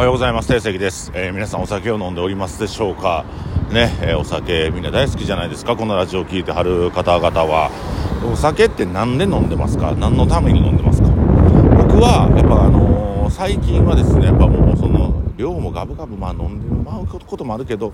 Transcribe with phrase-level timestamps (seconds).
[0.00, 0.48] はようございます。
[0.48, 3.26] 定石です、えー、皆さんお酒を飲んでおりますでしょうか？
[3.70, 5.76] ね、えー、お酒みんな大好きじゃないですか？
[5.76, 7.70] このラジオを聴いてはる方々は。
[8.24, 9.92] お酒って何で飲んでますか？
[9.94, 11.08] 何のために飲んでますか？
[11.10, 17.92] 僕はやっぱあのー、最近はですねやっぱもうその量もガブガブまあ飲んでまうこともあるけど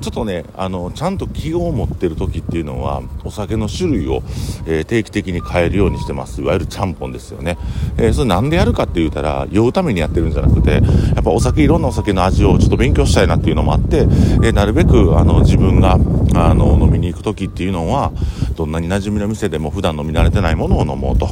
[0.00, 4.22] ちょっとねあのちゃんと気を持ってる時っていうのはお酒の種類を、
[4.66, 6.40] えー、定期的に変えるようにしてます。
[6.40, 7.58] いわゆるちゃんぽんですよね、
[7.98, 10.80] えー、それなんでやるかって言うたら酔うためにやってるんじゃなくてや
[11.20, 15.98] っぱお酒いろんなお酒の味をちょっと勉強したいなっていうのもあって、えー、なるべくあの自分が
[16.34, 18.12] あの飲みに行く時っていうのは
[18.56, 21.28] どんなに馴染みの店でも普段飲み慣れてないものを飲もうと、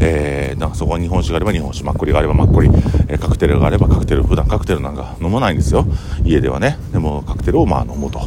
[0.00, 2.70] えー、なんかそこは日本酒があれば日本酒マッコリがあればマッコリ、
[3.08, 4.22] え、カクテルがあればカクテル。
[4.22, 5.86] 普段カクテルなんか飲まないんですよ。
[6.24, 6.78] 家ではね。
[6.92, 8.20] でもカクテルをまあ飲もうと。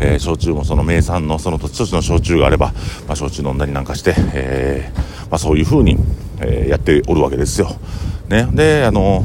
[0.00, 2.72] えー、焼酎もその名産のその土地土地の焼酎があれば、
[3.06, 5.96] まあ、焼酎飲んだりなんかして、えー、まあ、そういう風に、
[6.40, 7.68] えー、やっておるわけですよ。
[8.28, 9.24] ね、であの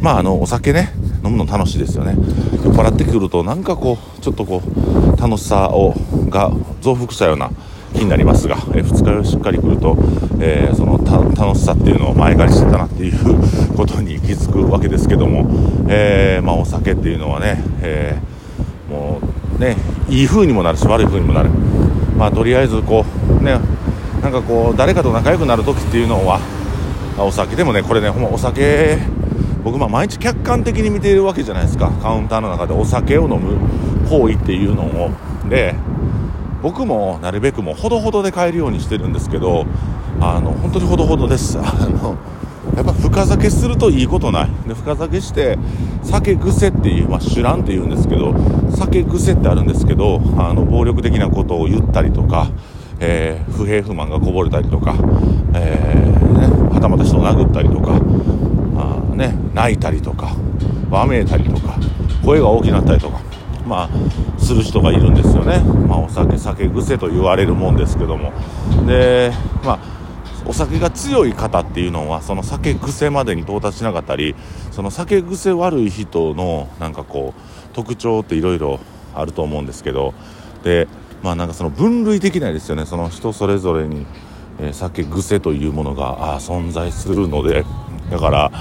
[0.00, 0.90] まああのお酒ね
[1.22, 2.14] 飲むの楽しいですよね
[2.64, 5.94] 酔っ払ってくるとなんかこうちょっとこう楽しさを
[6.30, 7.50] が増幅したような
[7.92, 9.96] 気になりますが、え、2日しっかり来ると、
[10.40, 10.98] えー、その
[11.34, 15.50] 楽しさっていうのを前借りしてたなっていうことに気づくわけですけども、
[15.88, 18.29] えー、まあ、お酒っていうのはね、えもう
[19.60, 19.76] ね
[20.08, 21.50] いい風にもなるし悪い風にもなる。
[22.16, 23.04] まあとりあえずこ
[23.40, 23.58] うね
[24.22, 26.40] なんかこう誰かと仲良くなる時っていうのは
[27.18, 28.98] お酒でもねこれねほんまお酒
[29.62, 31.90] 僕まあ毎日客観的に見ているわけじゃないですか。
[32.02, 33.56] カウンターの中でお酒を飲む
[34.08, 35.10] 行為っていうのを。
[35.48, 35.74] で
[36.62, 39.64] 僕もなるべくもほどほどで買えるようにしてるんですけど
[40.20, 41.58] あの本当にほどほどです。
[41.58, 42.18] あの
[42.76, 44.50] やっぱ深酒するといいことない。
[44.66, 45.58] で深酒して
[46.02, 48.34] 酒癖っていう、まあ、酒乱って言うんですけど
[48.70, 52.50] 酒癖ってあるんですけどあの暴力的なことを言ったりとか、
[53.00, 54.94] えー、不平不満がこぼれたりとか、
[55.54, 58.00] えーね、はたまた人を殴ったりとか
[58.76, 60.34] あ、ね、泣いたりとか
[60.90, 61.78] わめいたりとか
[62.24, 63.20] 声が大きくなったりとか、
[63.66, 68.32] まあ、する人がいるんですよね、まあ、お酒酒癖と言われるもんですけども。
[68.86, 69.32] で
[69.64, 69.89] まあ
[70.66, 74.34] 酒が強い方っていうのはその酒癖までに到達しなかったり
[74.72, 78.78] その酒癖悪い人のなんかこう特徴っていろいろ
[79.14, 80.12] あると思うんですけど
[80.62, 80.86] で
[81.22, 82.86] まあなんかその分類できないですよね。
[82.86, 84.06] その人それぞれに、
[84.58, 87.64] え、酒癖というものがあ存在するので。
[88.10, 88.52] だから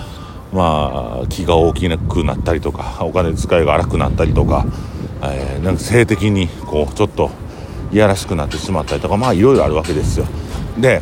[0.53, 4.65] まあ気が大きくなったりとかお金使いが荒くなったりとか、
[5.23, 7.31] えー、なんか性的にこうちょっと
[7.91, 10.27] いやらしくなってしまったりとかまあいろいろあるわけですよ。
[10.77, 11.01] で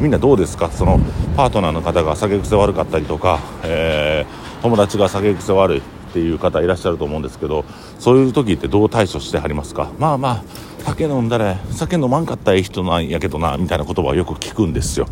[0.00, 0.70] みんなどうですか？
[0.70, 1.00] その
[1.36, 5.82] パートナーの方が酒癖悪かったりとか、えー、友達が酒癖悪いっ
[6.12, 7.64] ていう方いらっしゃると思うんですけど
[7.98, 9.90] そういう時ってどう対処してはりますか？
[9.98, 10.44] まあまあ
[10.84, 15.06] 酒飲んだら酒飲まんかったらいい人なんやけどなみたいな言葉をよく聞くんですよ。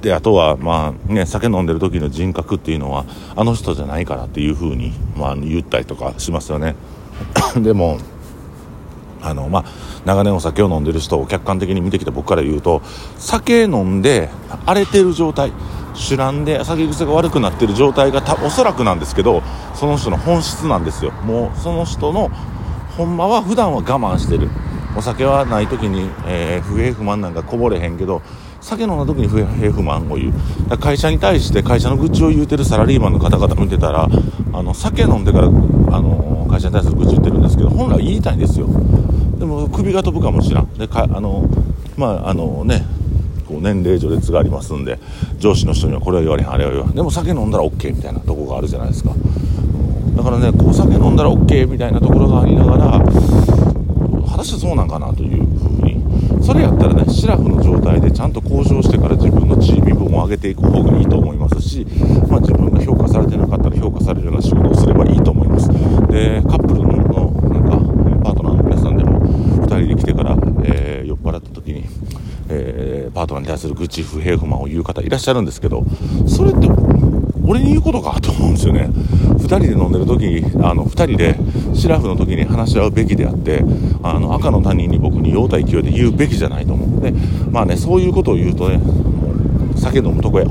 [0.00, 3.04] であとはまあね酒飲んでる時の人格っていうのは
[3.36, 6.76] あの人じゃないからっていう風にまあ言ったりとかしますよね。
[7.56, 7.98] でも
[9.22, 9.64] あのまあ
[10.04, 12.82] 長年お酒を飲んでる人を客観的に見てきた僕から言うと
[13.16, 14.28] 酒飲んで
[14.66, 15.52] 荒れてる状態
[15.94, 19.42] 酒乱で酒癖が悪くなってる状態がたおそらくなんですけど
[19.74, 21.10] その人の本質なんですよ。
[21.10, 22.30] もうその人の
[22.96, 24.48] ほんまは普段は我慢してる。
[24.96, 28.22] お酒はない時に、えー、不平不満なんかこぼれへんけど
[28.60, 30.78] 酒飲んだ時に不平不満を言う。
[30.78, 34.08] 会社に対して会社の愚痴を言うてるサラリーマンの方々見てたら
[34.52, 38.68] あの酒飲んでからあの会社に対する愚痴言ってるんですけど本来言いたいんですよ。
[39.38, 40.72] でも首が飛ぶかもしらん。
[40.74, 41.48] でかあの
[41.96, 42.84] まああのね
[43.46, 44.98] こう年齢序列がありますんで
[45.38, 46.94] 上司の人にはこれは言われへんあれは言わへん。
[46.94, 49.14] でも酒飲んだら OK みたいなとこがあるじゃないですか。
[50.16, 53.04] だからねこう酒飲んだら OK みたいなところがありながら
[54.28, 55.98] 果たしてそうなんかなというふうに。
[56.42, 61.84] それやったらねシラフの状態でちゃんと交渉してから自分の地位身分を上げていく方がいいと思いますし、
[62.26, 65.68] まあ、自分が評価されてなかったら評価されるような仕事をすればいいと思います。
[66.08, 66.96] でカップルの
[67.52, 67.76] なんか
[68.24, 71.84] パートナーの皆さんでも2人で来てから、えー、酔っ払った時に、
[72.48, 75.84] えー、パートナーに対する愚痴不平不満を言う方いらっしゃるんですけど
[76.26, 76.68] それって
[77.44, 78.90] 俺に言うことかと思うんですよね。
[78.90, 81.36] 2人で飲んでる時にあの2人で
[81.74, 83.64] シラフの時に話し合うべきであって
[84.02, 87.00] あの赤の他人に僕に酔うた勢いで言うべきじゃないと思う。
[87.00, 87.12] で
[87.50, 88.78] まあねそういうことを言うとね
[89.78, 90.46] 酒飲むとこや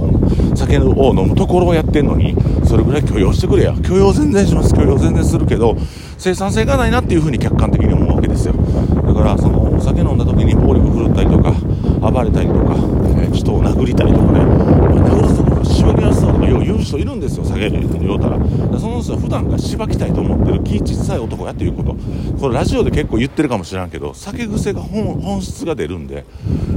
[0.56, 2.36] 酒を飲むところをやってんのに
[2.66, 3.74] それぐらい許容してくれや。
[3.82, 4.74] 許容全然します。
[4.74, 5.78] 許容全然するけど
[6.18, 8.54] 生産性がないなっていうふうに客観的に思うわけですよ。
[8.54, 11.52] だからそのお酒飲んだ時に暴力振るったりとか
[12.00, 12.76] 暴れたりとか、
[13.20, 14.40] えー、人を殴りたりとかね。
[14.40, 17.46] 殴るぞ芝木康さとかよう言う人いるんですよ。
[17.46, 18.38] 酒で言うたら。
[18.80, 21.96] その人は普段からしばきたいと思ってる気小さい男やっていうこと。
[22.40, 26.26] これラジオで結構言ってるかもしれんけど酒癖が本質が出るんで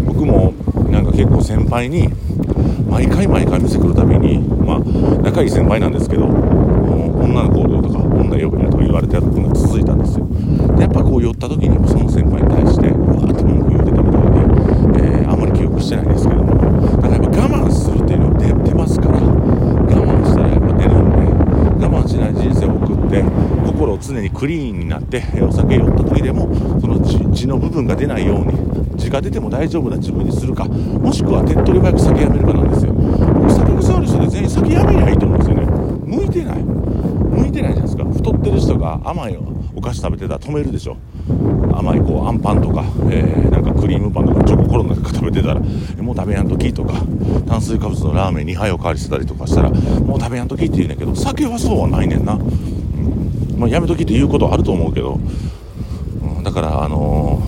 [0.06, 0.54] 僕も
[0.90, 2.08] なんか結構先輩に
[2.90, 4.78] 毎回毎回見せてくるたびにまあ
[5.22, 10.26] 仲いい先輩なんですけど女の行動とか女呼びなとか言われてたのが続いたんですよ。
[10.76, 14.22] でやっぱこう寄った時にその先輩に対してうわーって文句言うてたみたい
[14.98, 16.50] で、えー、あんまり記憶してないんですけども
[17.00, 23.22] だからやっぱ我慢するっていうのは出出ますから我慢したらやっぱ出るんで我慢しない人生を送って
[23.66, 26.48] 心を常にクリーンになって お酒酔った時でも
[26.80, 32.92] その血の部分が出ないように血が出ても大丈夫な自分にするかもしくは手っ取り早く酒やめるかなんですよ。
[32.92, 35.66] 僕酒癖ある人で全員酒やめりゃいいと思うんですよね。
[36.06, 36.56] 向いてない。
[36.62, 38.04] 向いてないじゃないですか。
[38.04, 39.38] 太ってる人が甘い
[39.74, 40.96] お菓子食べてたら止めるでしょ。
[41.72, 45.60] 甘いこうあんパンとか、えー、なんかクリームパンとかチョココロナとか食べてたら
[46.02, 46.94] もう食べやんときとか
[47.48, 52.38] 炭水化物のラーメン2杯おかわりしてたりとかしたらもう食べやんときって言うんだけど酒はそうはないねんな、
[53.60, 55.20] まあ、やめときって言うことはあると思うけど、
[56.22, 57.42] うん、だからあの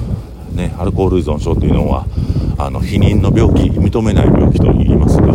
[0.52, 2.04] ー、ねアルコール依存症っていうのは
[2.58, 5.28] あの否認の病気認めない病気と言いますが、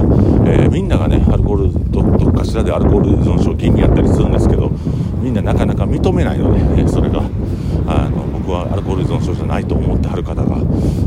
[0.46, 4.70] えー、みんながねアルコールどどっかしらでアルコール依存症気にやったりするんですけど
[5.20, 7.24] みんななかなか認めないので、ね、それが
[7.88, 10.56] あの僕はアルコール依存症じゃないと思ってはる方が、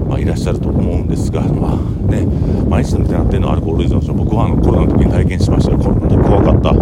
[0.09, 1.77] まあ、いらっしゃると思うんですが、まあ
[2.11, 2.27] ね、
[2.69, 4.13] 毎日の手なってのアルコール依存症。
[4.13, 5.73] 僕はあのコロナの時に体験しました。
[5.73, 6.75] よ本当に怖かった。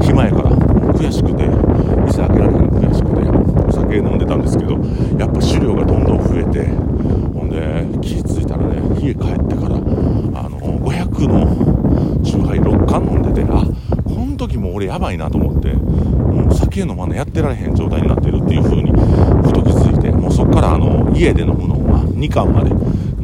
[0.00, 0.50] 暇やから
[0.94, 1.69] 悔しくて
[2.06, 3.20] 店開けられへんの悔しくて
[3.68, 4.72] お酒飲んでたんですけど
[5.18, 13.64] やっぱ酒量がどんどん増えてほんで気付いたらね家帰ってからあの500の酎ハイ6缶飲んでてあ
[14.04, 22.70] この時も俺やばいなと思ってもう酒飲まなやってられへん状態になってるっていう風にふと気づいてもうそっからあの家で飲むのは2缶まで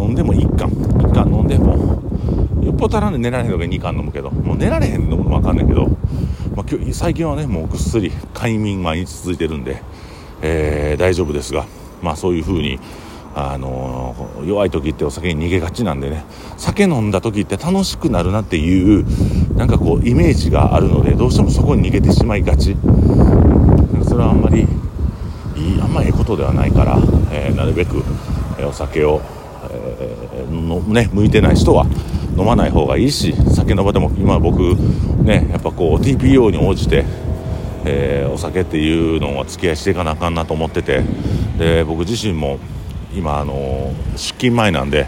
[0.01, 1.97] 飲んでも1缶1缶飲んでも
[2.63, 5.87] よっぽど足らんで寝られへんのが2缶飲むけどもう寝られへんのも分かんないけど、
[6.57, 9.83] まあ、最近はねもうぐっすり快眠毎日続いてるんで、
[10.41, 11.67] えー、大丈夫ですが
[12.03, 12.81] まあそういう風に
[13.35, 16.25] あのー、弱い時ってお酒に逃げがちなんでね
[16.57, 19.05] 酒飲んだ時って楽しくなるなっていう
[19.57, 22.77] なんかこうイメージがあるのでどうしてもそこに逃げてしまいがち。
[24.09, 26.97] それはあんまりいいあんまりいことではないから、
[27.31, 28.03] えー、なるべく、
[28.59, 29.21] え、お酒を、
[29.71, 31.87] えのね向いてない人は
[32.37, 34.77] 飲まない方がいいし酒の場でも今僕
[35.23, 37.05] ねやっぱこう TPO に応じて
[37.89, 41.05] えー、お酒っていうのは付き合いしていかなあかんなと思ってて
[41.57, 42.59] で僕自身も
[43.15, 45.07] 今あの出勤前なんで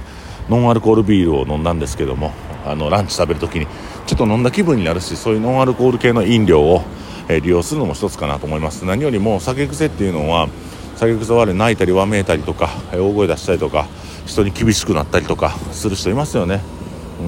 [0.48, 2.32] ノンアルコールビールを飲んだんですけども
[2.64, 3.66] あのランチ食べるときに
[4.06, 6.82] ちょっと飲んだ気分になるしそういうノンアルコール系の飲料を、
[7.28, 8.86] え利用するのも一つかなと思います。
[8.86, 10.48] 何よりも酒癖っていうのは
[10.96, 13.86] 酒癖悪い泣いたりわめいたりとか、大声出したりとか
[14.24, 16.62] 人に厳しくなったりとかする人いますよね、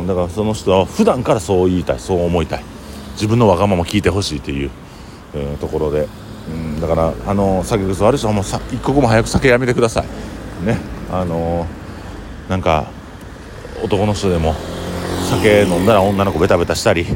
[0.07, 2.65] だからその人は普段からそう言いたいそう思いたい。
[3.15, 4.71] 自分のわがまま聞いてほしいっていう、
[5.35, 6.09] えー、ところで、
[6.49, 10.67] うん、だからあの酒癖悪い人はもうさ一刻も早く酒やめてください。
[10.67, 10.79] ね
[11.13, 11.67] あの、
[12.49, 12.87] なんか
[13.83, 14.55] 男の人でも
[15.29, 17.07] 酒飲んだら女の子ベタベタしたり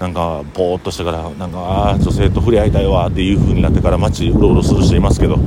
[0.00, 5.38] なんかぼーっとしてからなんかあ女性と触れ合いたいわっていう風になってから街うろうろする人いますけど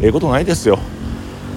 [0.00, 0.78] ええことないですよ。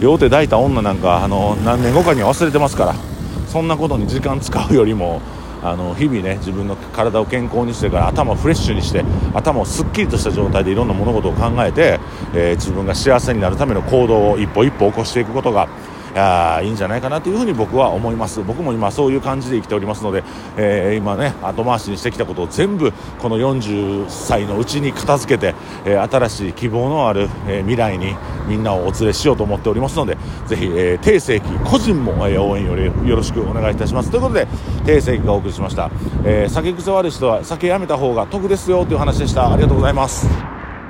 [0.01, 3.14] 両手抱いた女なんかあの何年後かには忘れてますから。
[3.55, 5.21] そんなことに時間使うよりも
[5.63, 11.97] あの日々ね自分の体を健康にしてから頭をフレッシュにして頭をすっきりとした状態でいろんな物事を考えて、
[12.33, 15.69] えー、自分が幸せになるための行動を一歩一歩起こしていくことが
[16.15, 18.41] やいいんじゃないかなというふうに僕は思います。
[18.41, 20.23] 僕も今そういう感じで生きておりますので、
[20.57, 28.15] えー、今ね後回しにしてきたことを全部この40歳のうちに片付けて、えー、新しい希望のある、えー、未来に
[28.47, 34.09] みんなをお連れしようと思っておりますのでぜひ、えー、定世紀個人も、えー、応援よりよろしくお願いいたします。
[34.09, 34.47] ということで
[34.85, 35.91] 定世紀がお送りしました、
[36.23, 39.51] えー、酒癖悪い人は酒やめた方が得ですよという話でした。
[39.51, 40.54] ありがとうございます。